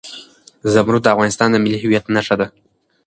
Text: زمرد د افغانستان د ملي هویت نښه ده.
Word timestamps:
زمرد 0.73 1.01
د 1.03 1.07
افغانستان 1.15 1.49
د 1.51 1.55
ملي 1.63 1.77
هویت 1.83 2.05
نښه 2.15 2.35
ده. 2.39 2.47